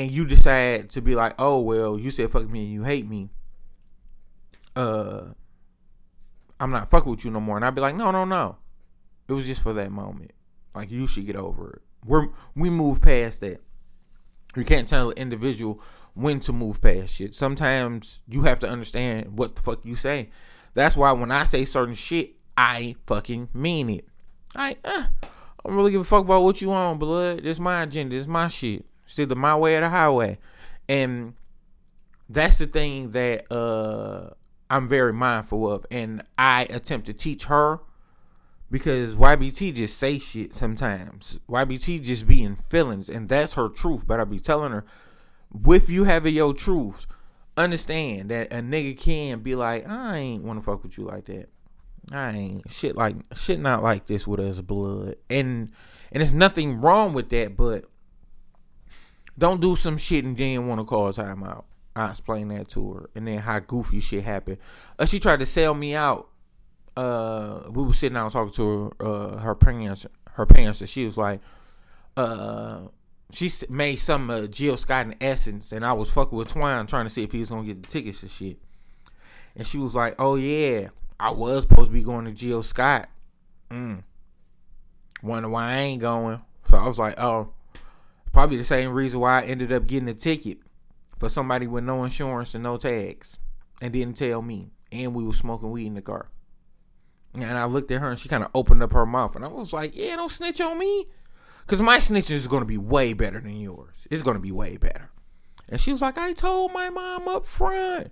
and 0.00 0.10
you 0.10 0.24
decide 0.24 0.88
to 0.90 1.02
be 1.02 1.14
like, 1.14 1.34
oh 1.38 1.60
well, 1.60 1.98
you 1.98 2.10
said 2.10 2.30
fuck 2.30 2.48
me 2.48 2.64
and 2.64 2.72
you 2.72 2.84
hate 2.84 3.06
me, 3.06 3.28
uh 4.74 5.26
I'm 6.58 6.70
not 6.70 6.90
fucking 6.90 7.10
with 7.10 7.24
you 7.24 7.30
no 7.30 7.40
more. 7.40 7.56
And 7.56 7.64
I'd 7.64 7.74
be 7.74 7.80
like, 7.80 7.96
no, 7.96 8.10
no, 8.10 8.24
no. 8.24 8.56
It 9.28 9.32
was 9.32 9.46
just 9.46 9.62
for 9.62 9.74
that 9.74 9.92
moment. 9.92 10.32
Like 10.74 10.90
you 10.90 11.06
should 11.06 11.26
get 11.26 11.36
over 11.36 11.70
it. 11.74 11.82
We're 12.06 12.28
we 12.56 12.70
move 12.70 13.02
past 13.02 13.42
that. 13.42 13.60
You 14.56 14.64
can't 14.64 14.88
tell 14.88 15.10
an 15.10 15.18
individual 15.18 15.82
when 16.14 16.40
to 16.40 16.52
move 16.52 16.80
past 16.80 17.14
shit. 17.14 17.34
Sometimes 17.34 18.20
you 18.26 18.42
have 18.42 18.58
to 18.60 18.68
understand 18.68 19.38
what 19.38 19.54
the 19.56 19.62
fuck 19.62 19.84
you 19.84 19.96
say. 19.96 20.30
That's 20.72 20.96
why 20.96 21.12
when 21.12 21.30
I 21.30 21.44
say 21.44 21.66
certain 21.66 21.94
shit, 21.94 22.36
I 22.56 22.96
fucking 23.06 23.50
mean 23.52 23.90
it. 23.90 24.08
I 24.56 24.76
uh, 24.82 25.06
I 25.22 25.68
don't 25.68 25.76
really 25.76 25.92
give 25.92 26.00
a 26.00 26.04
fuck 26.04 26.24
about 26.24 26.42
what 26.42 26.62
you 26.62 26.72
on, 26.72 26.98
blood. 26.98 27.42
This 27.42 27.58
my 27.58 27.82
agenda. 27.82 28.16
This 28.16 28.26
my 28.26 28.48
shit. 28.48 28.86
It's 29.10 29.18
either 29.18 29.34
my 29.34 29.56
way 29.56 29.76
or 29.76 29.80
the 29.80 29.88
highway. 29.88 30.38
And 30.88 31.34
that's 32.28 32.58
the 32.58 32.66
thing 32.66 33.10
that 33.10 33.50
uh 33.52 34.30
I'm 34.70 34.86
very 34.86 35.12
mindful 35.12 35.70
of. 35.70 35.84
And 35.90 36.22
I 36.38 36.62
attempt 36.70 37.06
to 37.06 37.12
teach 37.12 37.44
her 37.46 37.80
because 38.70 39.16
YBT 39.16 39.74
just 39.74 39.98
say 39.98 40.20
shit 40.20 40.54
sometimes. 40.54 41.40
YBT 41.48 42.02
just 42.04 42.26
be 42.28 42.44
in 42.44 42.54
feelings, 42.54 43.08
and 43.08 43.28
that's 43.28 43.54
her 43.54 43.68
truth. 43.68 44.06
But 44.06 44.20
I 44.20 44.24
be 44.24 44.38
telling 44.38 44.70
her, 44.70 44.84
with 45.50 45.90
you 45.90 46.04
having 46.04 46.34
your 46.34 46.54
truth, 46.54 47.06
understand 47.56 48.30
that 48.30 48.52
a 48.52 48.56
nigga 48.56 48.96
can 48.96 49.40
be 49.40 49.56
like, 49.56 49.88
I 49.88 50.18
ain't 50.18 50.44
want 50.44 50.60
to 50.60 50.64
fuck 50.64 50.84
with 50.84 50.96
you 50.96 51.04
like 51.04 51.24
that. 51.24 51.48
I 52.12 52.30
ain't 52.30 52.70
shit 52.70 52.96
like 52.96 53.16
shit 53.34 53.58
not 53.58 53.82
like 53.82 54.06
this 54.06 54.26
with 54.26 54.38
us 54.38 54.60
blood, 54.60 55.16
and 55.28 55.70
and 56.12 56.22
it's 56.22 56.32
nothing 56.32 56.80
wrong 56.80 57.12
with 57.12 57.28
that, 57.30 57.56
but 57.56 57.86
don't 59.38 59.60
do 59.60 59.76
some 59.76 59.96
shit 59.96 60.24
and 60.24 60.36
then 60.36 60.66
want 60.66 60.80
to 60.80 60.84
call 60.84 61.12
time 61.12 61.42
out. 61.42 61.66
I 61.96 62.10
explained 62.10 62.50
that 62.52 62.68
to 62.70 62.92
her, 62.92 63.10
and 63.14 63.26
then 63.26 63.38
how 63.38 63.58
goofy 63.58 64.00
shit 64.00 64.22
happened. 64.22 64.58
Uh, 64.98 65.06
she 65.06 65.18
tried 65.18 65.40
to 65.40 65.46
sell 65.46 65.74
me 65.74 65.94
out. 65.94 66.28
Uh, 66.96 67.62
we 67.70 67.84
were 67.84 67.92
sitting 67.92 68.14
down 68.14 68.30
talking 68.30 68.52
to 68.54 68.92
her, 69.00 69.06
uh, 69.06 69.36
her 69.38 69.54
parents. 69.54 70.06
Her 70.34 70.46
parents, 70.46 70.80
and 70.80 70.88
she 70.88 71.04
was 71.04 71.18
like, 71.18 71.40
uh, 72.16 72.86
she 73.32 73.50
made 73.68 73.96
some 73.96 74.30
uh, 74.30 74.46
Jill 74.46 74.76
Scott 74.76 75.06
in 75.06 75.14
Essence, 75.20 75.72
and 75.72 75.84
I 75.84 75.92
was 75.92 76.10
fucking 76.10 76.36
with 76.36 76.48
Twine 76.48 76.86
trying 76.86 77.06
to 77.06 77.10
see 77.10 77.22
if 77.22 77.32
he 77.32 77.40
was 77.40 77.50
gonna 77.50 77.66
get 77.66 77.82
the 77.82 77.88
tickets 77.88 78.22
and 78.22 78.30
shit. 78.30 78.58
And 79.56 79.66
she 79.66 79.78
was 79.78 79.94
like, 79.94 80.14
"Oh 80.18 80.36
yeah, 80.36 80.88
I 81.18 81.32
was 81.32 81.62
supposed 81.62 81.86
to 81.86 81.92
be 81.92 82.02
going 82.02 82.24
to 82.24 82.32
Jill 82.32 82.62
Scott. 82.62 83.08
Mm. 83.70 84.02
Wonder 85.22 85.48
why 85.48 85.72
I 85.72 85.76
ain't 85.78 86.00
going." 86.00 86.40
So 86.68 86.76
I 86.76 86.86
was 86.86 86.98
like, 86.98 87.14
"Oh, 87.18 87.52
probably 88.32 88.56
the 88.56 88.64
same 88.64 88.92
reason 88.92 89.20
why 89.20 89.42
I 89.42 89.44
ended 89.44 89.72
up 89.72 89.86
getting 89.86 90.08
a 90.08 90.14
ticket." 90.14 90.58
for 91.20 91.28
somebody 91.28 91.66
with 91.66 91.84
no 91.84 92.02
insurance 92.02 92.54
and 92.54 92.64
no 92.64 92.78
tags 92.78 93.38
and 93.80 93.92
didn't 93.92 94.16
tell 94.16 94.42
me. 94.42 94.70
And 94.90 95.14
we 95.14 95.22
were 95.22 95.34
smoking 95.34 95.70
weed 95.70 95.86
in 95.86 95.94
the 95.94 96.02
car. 96.02 96.30
And 97.34 97.56
I 97.56 97.66
looked 97.66 97.92
at 97.92 98.00
her 98.00 98.08
and 98.08 98.18
she 98.18 98.28
kind 98.28 98.42
of 98.42 98.50
opened 98.54 98.82
up 98.82 98.92
her 98.92 99.06
mouth. 99.06 99.36
And 99.36 99.44
I 99.44 99.48
was 99.48 99.72
like, 99.72 99.94
yeah, 99.94 100.16
don't 100.16 100.30
snitch 100.30 100.60
on 100.60 100.78
me. 100.78 101.06
Because 101.60 101.80
my 101.80 101.98
snitching 101.98 102.32
is 102.32 102.48
going 102.48 102.62
to 102.62 102.66
be 102.66 102.78
way 102.78 103.12
better 103.12 103.38
than 103.38 103.60
yours. 103.60 104.08
It's 104.10 104.22
going 104.22 104.34
to 104.34 104.42
be 104.42 104.50
way 104.50 104.78
better. 104.78 105.10
And 105.68 105.80
she 105.80 105.92
was 105.92 106.02
like, 106.02 106.18
I 106.18 106.32
told 106.32 106.72
my 106.72 106.90
mom 106.90 107.28
up 107.28 107.46
front. 107.46 108.10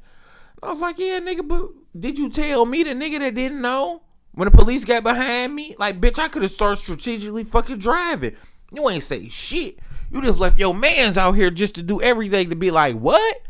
I 0.63 0.69
was 0.69 0.81
like, 0.81 0.99
yeah, 0.99 1.19
nigga, 1.19 1.49
but 1.49 1.71
did 1.99 2.19
you 2.19 2.29
tell 2.29 2.67
me 2.67 2.85
the 2.85 2.91
nigga 2.91 3.19
that 3.21 3.35
didn't 3.35 3.61
know? 3.61 4.03
When 4.33 4.49
the 4.49 4.57
police 4.57 4.85
got 4.85 5.03
behind 5.03 5.55
me? 5.55 5.75
Like, 5.79 6.01
bitch, 6.01 6.19
I 6.19 6.29
could 6.29 6.43
have 6.43 6.53
started 6.53 6.77
strategically 6.77 7.43
fucking 7.43 7.79
driving. 7.79 8.37
You 8.71 8.89
ain't 8.89 9.03
say 9.03 9.29
shit. 9.29 9.81
You 10.11 10.23
just 10.23 10.41
left 10.41 10.59
your 10.59 10.75
mans 10.75 11.19
out 11.19 11.33
here 11.33 11.51
just 11.51 11.75
to 11.75 11.83
do 11.83 12.01
everything 12.01 12.51
to 12.51 12.57
be 12.57 12.71
like, 12.71 12.97
what? 12.97 13.43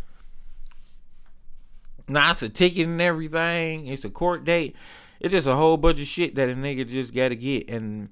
Nah, 2.09 2.31
it's 2.31 2.43
a 2.43 2.49
ticket 2.49 2.87
and 2.87 3.01
everything. 3.01 3.87
It's 3.87 4.05
a 4.05 4.11
court 4.11 4.45
date. 4.45 4.75
It's 5.21 5.33
just 5.33 5.47
a 5.47 5.55
whole 5.55 5.77
bunch 5.77 6.01
of 6.01 6.07
shit 6.07 6.35
that 6.37 6.49
a 6.49 6.55
nigga 6.55 6.89
just 6.89 7.15
gotta 7.15 7.35
get. 7.35 7.69
And 7.69 8.11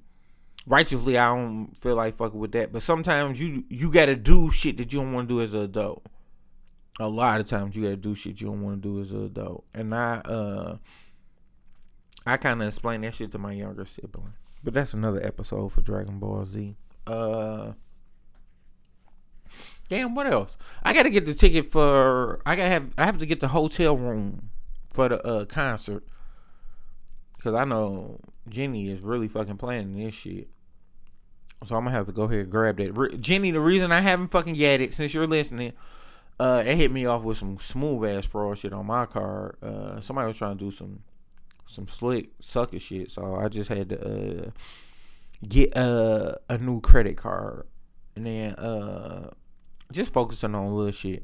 righteously, 0.65 1.17
I 1.17 1.33
don't 1.35 1.71
feel 1.77 1.95
like 1.95 2.17
fucking 2.17 2.39
with 2.39 2.51
that. 2.51 2.71
But 2.71 2.83
sometimes 2.83 3.41
you 3.41 3.63
you 3.69 3.91
gotta 3.91 4.15
do 4.15 4.51
shit 4.51 4.77
that 4.77 4.93
you 4.93 4.99
don't 4.99 5.13
want 5.13 5.27
to 5.27 5.35
do 5.35 5.41
as 5.41 5.53
an 5.53 5.61
adult. 5.61 6.05
A 6.99 7.07
lot 7.07 7.39
of 7.39 7.47
times 7.47 7.75
you 7.75 7.83
gotta 7.83 7.97
do 7.97 8.15
shit 8.15 8.39
you 8.41 8.47
don't 8.47 8.61
want 8.61 8.81
to 8.81 8.87
do 8.87 9.01
as 9.01 9.11
an 9.11 9.25
adult. 9.25 9.65
And 9.73 9.93
I 9.95 10.21
uh 10.25 10.77
I 12.25 12.37
kind 12.37 12.61
of 12.61 12.67
explain 12.67 13.01
that 13.01 13.15
shit 13.15 13.31
to 13.31 13.37
my 13.37 13.53
younger 13.53 13.85
sibling. 13.85 14.33
But 14.63 14.73
that's 14.73 14.93
another 14.93 15.25
episode 15.25 15.71
for 15.71 15.81
Dragon 15.81 16.19
Ball 16.19 16.45
Z. 16.45 16.75
Uh 17.05 17.73
Damn, 19.89 20.15
what 20.15 20.27
else? 20.27 20.57
I 20.83 20.93
gotta 20.93 21.09
get 21.09 21.25
the 21.25 21.33
ticket 21.33 21.65
for. 21.65 22.41
I 22.45 22.55
gotta 22.55 22.69
have. 22.69 22.93
I 22.97 23.05
have 23.05 23.19
to 23.19 23.25
get 23.25 23.39
the 23.39 23.49
hotel 23.49 23.97
room 23.97 24.49
for 24.89 25.07
the 25.09 25.25
uh, 25.25 25.45
concert 25.45 26.03
because 27.35 27.53
I 27.53 27.63
know 27.63 28.19
Jenny 28.49 28.89
is 28.89 29.01
really 29.01 29.27
fucking 29.27 29.57
planning 29.57 29.97
this 29.97 30.13
shit. 30.13 30.49
So 31.65 31.75
I'm 31.75 31.83
gonna 31.85 31.91
have 31.95 32.05
to 32.07 32.11
go 32.11 32.23
ahead 32.23 32.39
and 32.39 32.51
grab 32.51 32.77
that. 32.77 32.97
Re- 32.97 33.17
Jenny, 33.17 33.51
the 33.51 33.61
reason 33.61 33.91
I 33.91 34.01
haven't 34.01 34.27
fucking 34.29 34.55
get 34.55 34.81
it 34.81 34.93
since 34.93 35.13
you're 35.13 35.25
listening, 35.25 35.73
uh, 36.39 36.63
they 36.63 36.75
hit 36.75 36.91
me 36.91 37.05
off 37.05 37.23
with 37.23 37.37
some 37.37 37.57
smooth 37.57 38.09
ass 38.09 38.25
fraud 38.25 38.57
shit 38.57 38.73
on 38.73 38.85
my 38.85 39.05
card. 39.05 39.55
Uh, 39.61 40.01
somebody 40.01 40.27
was 40.27 40.37
trying 40.37 40.57
to 40.57 40.65
do 40.65 40.71
some 40.71 41.03
some 41.65 41.87
slick 41.87 42.29
sucker 42.39 42.79
shit, 42.79 43.11
so 43.11 43.35
I 43.35 43.47
just 43.47 43.69
had 43.69 43.89
to 43.89 44.01
uh 44.01 44.49
get 45.47 45.75
uh, 45.77 46.35
a 46.49 46.57
new 46.57 46.81
credit 46.81 47.15
card 47.15 47.67
and 48.15 48.25
then 48.25 48.55
uh 48.55 49.29
just 49.91 50.13
focusing 50.13 50.55
on 50.55 50.73
little 50.75 50.91
shit. 50.91 51.23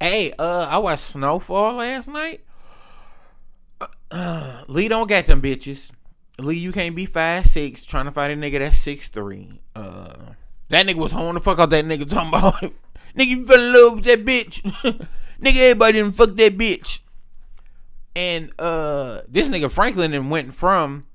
Hey, 0.00 0.32
uh, 0.38 0.66
I 0.70 0.78
watched 0.78 1.04
Snowfall 1.04 1.74
last 1.74 2.08
night. 2.08 2.40
Uh, 4.10 4.62
Lee 4.68 4.88
don't 4.88 5.08
got 5.08 5.26
them 5.26 5.40
bitches. 5.40 5.92
Lee, 6.38 6.56
you 6.56 6.72
can't 6.72 6.96
be 6.96 7.06
five 7.06 7.46
six 7.46 7.84
trying 7.84 8.06
to 8.06 8.12
fight 8.12 8.30
a 8.30 8.34
nigga 8.34 8.58
that's 8.58 8.78
six 8.78 9.08
three. 9.08 9.60
Uh, 9.74 10.32
that 10.68 10.86
nigga 10.86 10.96
was 10.96 11.12
holding 11.12 11.34
the 11.34 11.40
fuck 11.40 11.58
out 11.58 11.70
that 11.70 11.84
nigga 11.84 12.08
talking 12.08 12.28
about 12.28 12.54
nigga 13.16 13.26
you 13.26 13.46
fell 13.46 13.60
in 13.60 13.72
love 13.72 13.94
with 13.94 14.04
that 14.04 14.24
bitch. 14.24 14.62
nigga, 15.40 15.56
everybody 15.56 15.92
didn't 15.92 16.16
fuck 16.16 16.34
that 16.34 16.58
bitch. 16.58 17.00
And 18.16 18.52
uh, 18.58 19.22
this 19.28 19.48
nigga 19.48 19.70
Franklin 19.70 20.12
then 20.12 20.30
went 20.30 20.54
from 20.54 21.06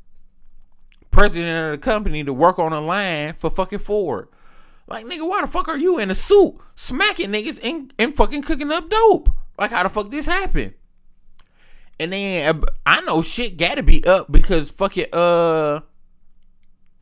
president 1.11 1.73
of 1.73 1.79
the 1.79 1.83
company 1.83 2.23
to 2.23 2.33
work 2.33 2.59
on 2.59 2.73
a 2.73 2.81
line 2.81 3.33
for 3.33 3.49
fucking 3.49 3.79
Ford. 3.79 4.27
Like, 4.89 5.05
nigga, 5.05 5.27
why 5.27 5.41
the 5.41 5.47
fuck 5.47 5.67
are 5.67 5.77
you 5.77 5.99
in 5.99 6.09
a 6.09 6.15
suit 6.15 6.55
smacking 6.75 7.29
niggas 7.29 7.59
and, 7.63 7.93
and 7.99 8.15
fucking 8.15 8.41
cooking 8.41 8.71
up 8.71 8.89
dope? 8.89 9.29
Like, 9.57 9.71
how 9.71 9.83
the 9.83 9.89
fuck 9.89 10.09
this 10.09 10.25
happened? 10.25 10.73
And 11.99 12.13
then 12.13 12.63
I 12.85 13.01
know 13.01 13.21
shit 13.21 13.57
gotta 13.57 13.83
be 13.83 14.03
up 14.05 14.31
because 14.31 14.71
fucking 14.71 15.07
uh 15.11 15.81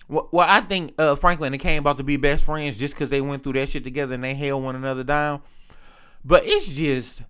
well, 0.09 0.29
I 0.35 0.61
think 0.61 0.93
uh 0.97 1.15
Franklin 1.15 1.53
and 1.53 1.61
Kane 1.61 1.79
about 1.79 1.97
to 1.97 2.03
be 2.03 2.17
best 2.17 2.45
friends 2.45 2.77
just 2.77 2.95
because 2.95 3.11
they 3.11 3.21
went 3.21 3.43
through 3.43 3.53
that 3.53 3.69
shit 3.69 3.83
together 3.83 4.15
and 4.15 4.23
they 4.23 4.33
held 4.33 4.63
one 4.63 4.75
another 4.75 5.03
down. 5.03 5.41
But 6.25 6.43
it's 6.45 6.75
just 6.75 7.21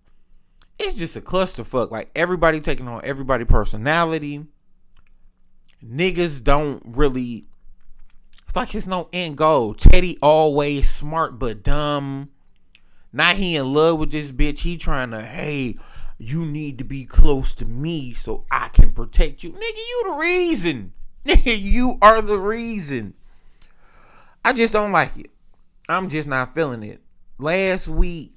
it's 0.80 0.94
just 0.94 1.18
a 1.18 1.22
clusterfuck. 1.22 1.92
Like 1.92 2.10
everybody 2.16 2.62
taking 2.62 2.88
on 2.88 3.02
everybody 3.04 3.44
personality. 3.44 4.46
Niggas 5.84 6.44
don't 6.44 6.82
really 6.86 7.47
it's 8.48 8.56
like 8.56 8.72
there's 8.72 8.88
no 8.88 9.10
end 9.12 9.38
goal. 9.38 9.74
Teddy 9.74 10.18
always 10.22 10.90
smart 10.90 11.38
but 11.38 11.64
dumb. 11.64 12.30
Now 13.12 13.34
he 13.34 13.56
in 13.56 13.74
love 13.74 14.00
with 14.00 14.12
this 14.12 14.32
bitch. 14.32 14.60
He 14.60 14.78
trying 14.78 15.12
to, 15.12 15.22
hey, 15.22 15.78
you 16.18 16.46
need 16.46 16.78
to 16.78 16.84
be 16.84 17.06
close 17.06 17.54
to 17.56 17.66
me 17.66 18.14
so 18.14 18.46
I 18.50 18.70
can 18.70 18.92
protect 18.92 19.44
you. 19.44 19.52
Nigga, 19.52 19.60
you 19.60 20.04
the 20.06 20.18
reason. 20.18 20.94
Nigga, 21.26 21.60
you 21.60 21.98
are 22.02 22.22
the 22.22 22.40
reason. 22.40 23.14
I 24.46 24.54
just 24.54 24.74
don't 24.74 24.92
like 24.92 25.18
it. 25.18 25.32
I'm 25.90 26.10
just 26.10 26.28
not 26.28 26.54
feeling 26.54 26.84
it. 26.84 27.02
Last 27.38 27.88
week, 27.88 28.34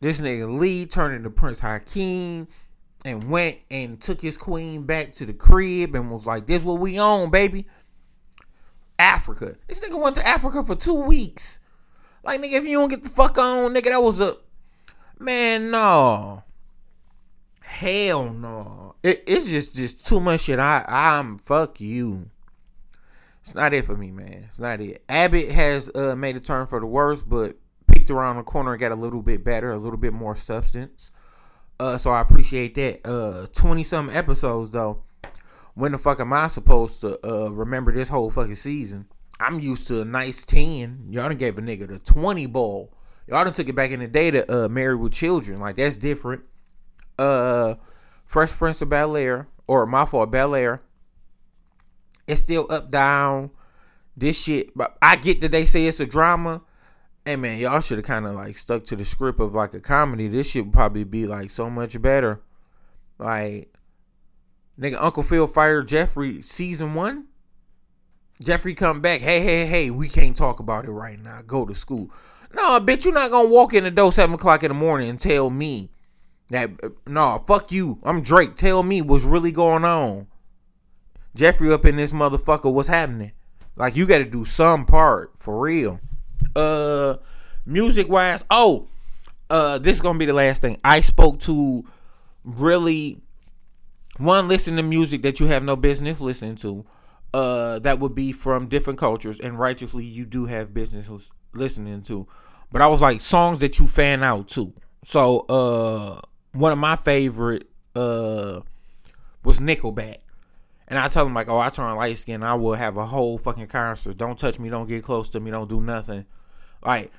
this 0.00 0.20
nigga 0.20 0.58
Lee 0.58 0.84
turned 0.84 1.14
into 1.14 1.30
Prince 1.30 1.60
Hakeem 1.60 2.48
and 3.04 3.30
went 3.30 3.58
and 3.70 4.00
took 4.00 4.20
his 4.20 4.36
queen 4.36 4.82
back 4.82 5.12
to 5.12 5.26
the 5.26 5.32
crib 5.32 5.94
and 5.94 6.10
was 6.10 6.26
like, 6.26 6.46
this 6.46 6.62
what 6.62 6.80
we 6.80 6.98
own, 6.98 7.30
baby. 7.30 7.66
Africa. 9.02 9.56
This 9.66 9.80
nigga 9.80 10.00
went 10.00 10.16
to 10.16 10.26
Africa 10.26 10.62
for 10.62 10.74
two 10.74 11.06
weeks. 11.06 11.58
Like, 12.24 12.40
nigga, 12.40 12.54
if 12.54 12.66
you 12.66 12.78
don't 12.78 12.88
get 12.88 13.02
the 13.02 13.08
fuck 13.08 13.36
on, 13.36 13.74
nigga, 13.74 13.90
that 13.90 14.02
was 14.02 14.20
a. 14.20 14.36
Man, 15.18 15.70
no. 15.70 16.42
Hell 17.60 18.32
no. 18.32 18.94
It, 19.02 19.24
it's 19.26 19.46
just 19.46 19.74
just 19.74 20.06
too 20.06 20.20
much 20.20 20.42
shit. 20.42 20.58
I 20.58 20.84
I'm 20.86 21.38
fuck 21.38 21.80
you. 21.80 22.30
It's 23.40 23.54
not 23.54 23.72
it 23.72 23.86
for 23.86 23.96
me, 23.96 24.10
man. 24.12 24.44
It's 24.46 24.60
not 24.60 24.80
it. 24.80 25.02
Abbott 25.08 25.48
has 25.48 25.90
uh, 25.94 26.14
made 26.14 26.36
a 26.36 26.40
turn 26.40 26.66
for 26.66 26.78
the 26.78 26.86
worse, 26.86 27.22
but 27.22 27.56
peeked 27.92 28.10
around 28.10 28.36
the 28.36 28.44
corner 28.44 28.72
and 28.72 28.80
got 28.80 28.92
a 28.92 28.96
little 28.96 29.22
bit 29.22 29.42
better, 29.42 29.70
a 29.72 29.78
little 29.78 29.98
bit 29.98 30.12
more 30.12 30.36
substance. 30.36 31.10
Uh, 31.80 31.98
so 31.98 32.10
I 32.10 32.20
appreciate 32.20 32.74
that. 32.76 33.00
Uh, 33.04 33.46
twenty 33.52 33.82
some 33.84 34.10
episodes 34.10 34.70
though. 34.70 35.02
When 35.74 35.92
the 35.92 35.98
fuck 35.98 36.20
am 36.20 36.32
I 36.32 36.48
supposed 36.48 37.00
to 37.00 37.18
uh 37.26 37.50
remember 37.50 37.92
this 37.92 38.08
whole 38.08 38.30
fucking 38.30 38.56
season? 38.56 39.06
I'm 39.40 39.60
used 39.60 39.86
to 39.88 40.02
a 40.02 40.04
nice 40.04 40.44
ten. 40.44 41.06
Y'all 41.08 41.28
done 41.28 41.38
gave 41.38 41.58
a 41.58 41.62
nigga 41.62 41.88
the 41.88 41.98
twenty 41.98 42.46
ball. 42.46 42.92
Y'all 43.26 43.44
done 43.44 43.52
took 43.52 43.68
it 43.68 43.74
back 43.74 43.90
in 43.90 44.00
the 44.00 44.08
day 44.08 44.30
to 44.30 44.64
uh 44.64 44.68
Married 44.68 45.00
with 45.00 45.12
Children. 45.12 45.60
Like 45.60 45.76
that's 45.76 45.96
different. 45.96 46.42
Uh, 47.18 47.76
Fresh 48.26 48.52
Prince 48.52 48.82
of 48.82 48.88
Bel 48.88 49.16
Air 49.16 49.48
or 49.66 49.86
my 49.86 50.06
fault 50.06 50.30
Bel 50.30 50.54
Air. 50.54 50.82
It's 52.26 52.40
still 52.40 52.66
up 52.70 52.90
down. 52.90 53.50
This 54.16 54.40
shit, 54.40 54.76
but 54.76 54.96
I 55.00 55.16
get 55.16 55.40
that 55.40 55.52
they 55.52 55.64
say 55.64 55.86
it's 55.86 56.00
a 56.00 56.06
drama. 56.06 56.62
Hey 57.24 57.36
man, 57.36 57.58
y'all 57.58 57.80
should 57.80 57.98
have 57.98 58.06
kind 58.06 58.26
of 58.26 58.34
like 58.34 58.58
stuck 58.58 58.84
to 58.86 58.96
the 58.96 59.06
script 59.06 59.40
of 59.40 59.54
like 59.54 59.72
a 59.74 59.80
comedy. 59.80 60.28
This 60.28 60.50
shit 60.50 60.66
would 60.66 60.74
probably 60.74 61.04
be 61.04 61.26
like 61.26 61.50
so 61.50 61.70
much 61.70 62.00
better. 62.02 62.42
Like, 63.18 63.71
nigga, 64.78 64.96
Uncle 65.00 65.22
Phil 65.22 65.46
fired 65.46 65.88
Geoffrey 65.88 66.42
season 66.42 66.94
one. 66.94 67.26
Geoffrey 68.42 68.74
come 68.74 69.00
back. 69.00 69.20
Hey, 69.20 69.40
hey, 69.40 69.66
hey, 69.66 69.90
we 69.90 70.08
can't 70.08 70.36
talk 70.36 70.58
about 70.58 70.84
it 70.84 70.90
right 70.90 71.20
now. 71.20 71.42
Go 71.46 71.64
to 71.64 71.74
school. 71.74 72.10
No, 72.54 72.80
bitch, 72.80 73.04
you're 73.04 73.14
not 73.14 73.30
gonna 73.30 73.48
walk 73.48 73.74
in 73.74 73.84
the 73.84 73.90
door 73.90 74.12
seven 74.12 74.34
o'clock 74.34 74.62
in 74.62 74.68
the 74.68 74.74
morning 74.74 75.08
and 75.08 75.20
tell 75.20 75.50
me 75.50 75.90
that. 76.48 76.70
No, 77.06 77.42
fuck 77.46 77.72
you. 77.72 77.98
I'm 78.02 78.22
Drake. 78.22 78.56
Tell 78.56 78.82
me 78.82 79.00
what's 79.00 79.24
really 79.24 79.52
going 79.52 79.84
on. 79.84 80.26
Geoffrey 81.34 81.72
up 81.72 81.86
in 81.86 81.96
this 81.96 82.12
motherfucker. 82.12 82.72
What's 82.72 82.88
happening? 82.88 83.32
Like 83.76 83.96
you 83.96 84.06
got 84.06 84.18
to 84.18 84.24
do 84.24 84.44
some 84.44 84.84
part 84.84 85.32
for 85.36 85.58
real. 85.60 86.00
Uh, 86.54 87.16
music 87.64 88.08
wise, 88.08 88.44
oh, 88.50 88.88
uh, 89.48 89.78
this 89.78 89.94
is 89.94 90.00
gonna 90.00 90.18
be 90.18 90.26
the 90.26 90.32
last 90.32 90.62
thing. 90.62 90.78
I 90.84 91.00
spoke 91.00 91.38
to 91.40 91.84
really 92.44 93.20
one 94.24 94.48
listen 94.48 94.76
to 94.76 94.82
music 94.82 95.22
that 95.22 95.40
you 95.40 95.46
have 95.46 95.62
no 95.62 95.76
business 95.76 96.20
listening 96.20 96.56
to. 96.56 96.84
Uh, 97.34 97.78
that 97.78 97.98
would 97.98 98.14
be 98.14 98.30
from 98.30 98.68
different 98.68 98.98
cultures, 98.98 99.40
and 99.40 99.58
righteously 99.58 100.04
you 100.04 100.26
do 100.26 100.44
have 100.46 100.74
business 100.74 101.30
listening 101.54 102.02
to. 102.02 102.26
But 102.70 102.82
I 102.82 102.86
was 102.88 103.00
like 103.00 103.20
songs 103.20 103.58
that 103.60 103.78
you 103.78 103.86
fan 103.86 104.22
out 104.22 104.48
to. 104.48 104.72
So 105.04 105.40
uh, 105.48 106.20
one 106.52 106.72
of 106.72 106.78
my 106.78 106.96
favorite 106.96 107.68
uh 107.94 108.60
was 109.44 109.58
Nickelback. 109.60 110.18
And 110.88 110.98
I 110.98 111.08
tell 111.08 111.24
them 111.24 111.32
like, 111.32 111.48
oh, 111.48 111.58
I 111.58 111.70
turn 111.70 111.94
light 111.96 112.18
skin, 112.18 112.42
I 112.42 112.54
will 112.54 112.74
have 112.74 112.96
a 112.96 113.06
whole 113.06 113.38
fucking 113.38 113.68
concert. 113.68 114.18
Don't 114.18 114.38
touch 114.38 114.58
me, 114.58 114.68
don't 114.68 114.88
get 114.88 115.02
close 115.02 115.28
to 115.30 115.40
me, 115.40 115.50
don't 115.50 115.68
do 115.68 115.80
nothing. 115.80 116.26
Like, 116.84 117.10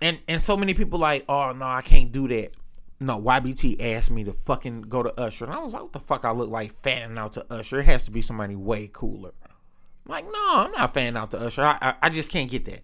and 0.00 0.20
and 0.26 0.42
so 0.42 0.56
many 0.56 0.74
people 0.74 0.98
like, 0.98 1.24
oh 1.28 1.52
no, 1.52 1.66
I 1.66 1.82
can't 1.82 2.10
do 2.10 2.26
that. 2.28 2.50
No, 3.02 3.20
YBT 3.20 3.82
asked 3.82 4.12
me 4.12 4.22
to 4.24 4.32
fucking 4.32 4.82
go 4.82 5.02
to 5.02 5.20
Usher, 5.20 5.44
and 5.44 5.52
I 5.52 5.58
was 5.58 5.72
like, 5.72 5.82
what 5.82 5.92
the 5.92 5.98
fuck? 5.98 6.24
I 6.24 6.30
look 6.30 6.50
like 6.50 6.72
fanning 6.72 7.18
out 7.18 7.32
to 7.32 7.44
Usher. 7.52 7.80
It 7.80 7.86
has 7.86 8.04
to 8.04 8.12
be 8.12 8.22
somebody 8.22 8.54
way 8.54 8.88
cooler. 8.92 9.32
I'm 10.06 10.10
like, 10.10 10.24
no, 10.24 10.32
I'm 10.32 10.70
not 10.70 10.94
fanning 10.94 11.16
out 11.16 11.32
to 11.32 11.38
Usher. 11.38 11.62
I, 11.62 11.78
I, 11.82 11.94
I 12.02 12.10
just 12.10 12.30
can't 12.30 12.48
get 12.50 12.64
that. 12.66 12.82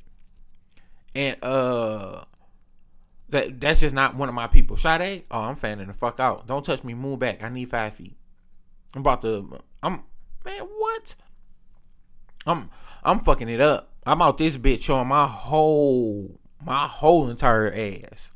And 1.14 1.36
uh, 1.42 2.24
that 3.28 3.60
that's 3.60 3.80
just 3.80 3.94
not 3.94 4.16
one 4.16 4.28
of 4.28 4.34
my 4.34 4.48
people. 4.48 4.76
Sade, 4.76 5.24
oh, 5.30 5.40
I'm 5.40 5.54
fanning 5.54 5.86
the 5.86 5.94
fuck 5.94 6.18
out. 6.18 6.46
Don't 6.46 6.64
touch 6.64 6.82
me. 6.82 6.94
Move 6.94 7.20
back. 7.20 7.42
I 7.42 7.48
need 7.48 7.68
five 7.68 7.94
feet. 7.94 8.16
I'm 8.94 9.00
about 9.02 9.22
to. 9.22 9.60
I'm 9.82 10.02
man. 10.44 10.62
What? 10.62 11.14
I'm 12.46 12.70
I'm 13.04 13.20
fucking 13.20 13.48
it 13.48 13.60
up. 13.60 13.92
I'm 14.04 14.20
out 14.22 14.38
this 14.38 14.58
bitch 14.58 14.82
showing 14.82 15.08
my 15.08 15.26
whole 15.26 16.40
my 16.64 16.86
whole 16.86 17.28
entire 17.30 17.72
ass. 17.72 18.32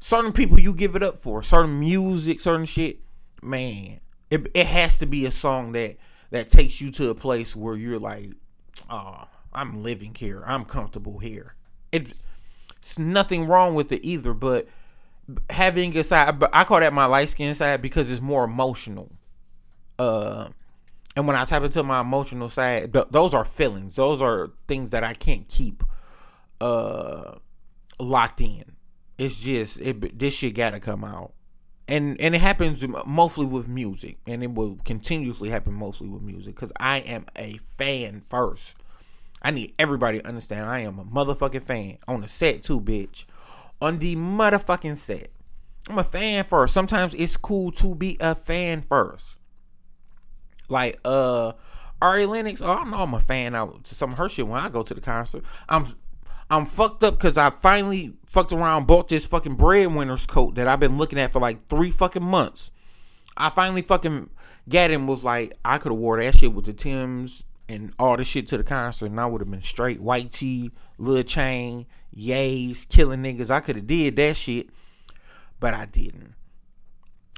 Certain 0.00 0.32
people 0.32 0.60
you 0.60 0.72
give 0.72 0.94
it 0.96 1.02
up 1.02 1.18
for, 1.18 1.42
certain 1.42 1.80
music, 1.80 2.40
certain 2.40 2.64
shit, 2.66 3.00
man. 3.42 4.00
It 4.30 4.48
it 4.54 4.66
has 4.66 4.98
to 4.98 5.06
be 5.06 5.26
a 5.26 5.30
song 5.30 5.72
that 5.72 5.96
that 6.30 6.48
takes 6.48 6.80
you 6.80 6.90
to 6.92 7.10
a 7.10 7.14
place 7.14 7.56
where 7.56 7.74
you're 7.76 7.98
like, 7.98 8.30
oh, 8.90 9.24
I'm 9.52 9.82
living 9.82 10.14
here. 10.14 10.42
I'm 10.46 10.64
comfortable 10.64 11.18
here. 11.18 11.54
It, 11.90 12.12
it's 12.76 12.98
nothing 12.98 13.46
wrong 13.46 13.74
with 13.74 13.90
it 13.92 14.04
either, 14.04 14.34
but 14.34 14.68
having 15.50 15.96
a 15.96 16.04
side, 16.04 16.42
I 16.52 16.64
call 16.64 16.80
that 16.80 16.92
my 16.92 17.06
light 17.06 17.28
skin 17.30 17.54
side 17.54 17.82
because 17.82 18.10
it's 18.10 18.20
more 18.20 18.44
emotional 18.44 19.10
uh 19.98 20.48
and 21.16 21.26
when 21.26 21.34
I 21.34 21.44
tap 21.44 21.64
into 21.64 21.82
my 21.82 22.00
emotional 22.00 22.48
side, 22.48 22.92
th- 22.92 23.06
those 23.10 23.34
are 23.34 23.44
feelings. 23.44 23.96
Those 23.96 24.22
are 24.22 24.52
things 24.68 24.90
that 24.90 25.02
I 25.02 25.14
can't 25.14 25.48
keep 25.48 25.82
uh 26.60 27.32
locked 27.98 28.40
in. 28.40 28.64
It's 29.18 29.40
just 29.40 29.80
it, 29.80 30.18
this 30.18 30.32
shit 30.32 30.54
gotta 30.54 30.78
come 30.78 31.04
out, 31.04 31.32
and 31.88 32.20
and 32.20 32.34
it 32.34 32.40
happens 32.40 32.86
mostly 33.04 33.46
with 33.46 33.66
music, 33.68 34.18
and 34.26 34.42
it 34.44 34.54
will 34.54 34.78
continuously 34.84 35.50
happen 35.50 35.74
mostly 35.74 36.08
with 36.08 36.22
music 36.22 36.54
because 36.54 36.72
I 36.78 36.98
am 36.98 37.26
a 37.36 37.58
fan 37.58 38.22
first. 38.24 38.76
I 39.42 39.50
need 39.50 39.74
everybody 39.78 40.20
to 40.20 40.26
understand 40.26 40.68
I 40.68 40.80
am 40.80 40.98
a 40.98 41.04
motherfucking 41.04 41.62
fan 41.62 41.98
on 42.06 42.20
the 42.20 42.28
set 42.28 42.62
too, 42.62 42.80
bitch. 42.80 43.24
On 43.80 43.98
the 43.98 44.16
motherfucking 44.16 44.96
set, 44.96 45.28
I'm 45.88 45.98
a 45.98 46.04
fan 46.04 46.44
first. 46.44 46.74
Sometimes 46.74 47.14
it's 47.14 47.36
cool 47.36 47.72
to 47.72 47.94
be 47.94 48.16
a 48.20 48.34
fan 48.34 48.82
first. 48.82 49.38
Like 50.68 50.98
uh 51.04 51.52
Ari 52.00 52.26
Lennox, 52.26 52.62
oh, 52.62 52.70
I 52.70 52.84
know 52.84 52.98
I'm 52.98 53.14
a 53.14 53.20
fan 53.20 53.56
out 53.56 53.82
to 53.84 53.94
some 53.94 54.12
of 54.12 54.18
her 54.18 54.28
shit 54.28 54.46
when 54.46 54.60
I 54.60 54.68
go 54.68 54.82
to 54.82 54.94
the 54.94 55.00
concert. 55.00 55.44
I'm 55.68 55.86
I'm 56.50 56.64
fucked 56.64 57.02
up 57.04 57.14
because 57.14 57.36
I 57.36 57.50
finally 57.50 58.14
fucked 58.28 58.52
around, 58.52 58.86
bought 58.86 59.08
this 59.08 59.26
fucking 59.26 59.56
breadwinner's 59.56 60.26
coat 60.26 60.54
that 60.56 60.68
I've 60.68 60.80
been 60.80 60.98
looking 60.98 61.18
at 61.18 61.32
for 61.32 61.40
like 61.40 61.66
three 61.68 61.90
fucking 61.90 62.24
months. 62.24 62.70
I 63.36 63.50
finally 63.50 63.82
fucking 63.82 64.30
got 64.68 64.90
him 64.90 65.06
was 65.06 65.24
like, 65.24 65.54
I 65.64 65.78
could 65.78 65.92
have 65.92 65.98
wore 65.98 66.22
that 66.22 66.38
shit 66.38 66.52
with 66.52 66.66
the 66.66 66.72
Tims 66.72 67.44
and 67.68 67.92
all 67.98 68.16
the 68.16 68.24
shit 68.24 68.46
to 68.48 68.56
the 68.56 68.64
concert, 68.64 69.06
and 69.06 69.20
I 69.20 69.26
would 69.26 69.40
have 69.40 69.50
been 69.50 69.62
straight 69.62 70.00
white 70.00 70.32
tee, 70.32 70.70
little 70.98 71.22
chain, 71.22 71.86
yays, 72.16 72.88
killing 72.88 73.22
niggas. 73.22 73.50
I 73.50 73.60
could 73.60 73.76
have 73.76 73.86
did 73.86 74.16
that 74.16 74.36
shit, 74.36 74.70
but 75.60 75.74
I 75.74 75.86
didn't. 75.86 76.34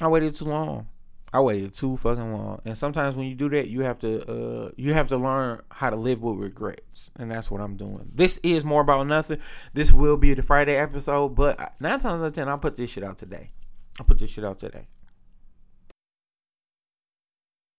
I 0.00 0.08
waited 0.08 0.34
too 0.34 0.46
long. 0.46 0.88
I 1.32 1.40
waited 1.40 1.74
too 1.74 1.96
fucking 1.96 2.32
long, 2.32 2.60
and 2.64 2.76
sometimes 2.76 3.14
when 3.14 3.26
you 3.26 3.36
do 3.36 3.48
that, 3.50 3.68
you 3.68 3.82
have 3.82 4.00
to 4.00 4.28
uh, 4.28 4.70
you 4.76 4.92
have 4.94 5.08
to 5.08 5.16
learn 5.16 5.60
how 5.70 5.90
to 5.90 5.96
live 5.96 6.22
with 6.22 6.36
regrets, 6.38 7.10
and 7.16 7.30
that's 7.30 7.50
what 7.50 7.60
I'm 7.60 7.76
doing. 7.76 8.10
This 8.12 8.40
is 8.42 8.64
more 8.64 8.80
about 8.80 9.06
nothing. 9.06 9.38
This 9.72 9.92
will 9.92 10.16
be 10.16 10.34
the 10.34 10.42
Friday 10.42 10.76
episode, 10.76 11.36
but 11.36 11.74
nine 11.78 12.00
times 12.00 12.22
out 12.22 12.26
of 12.26 12.32
ten, 12.32 12.48
I'll 12.48 12.58
put 12.58 12.76
this 12.76 12.90
shit 12.90 13.04
out 13.04 13.18
today. 13.18 13.52
I'll 13.98 14.06
put 14.06 14.18
this 14.18 14.30
shit 14.30 14.44
out 14.44 14.58
today. 14.58 14.88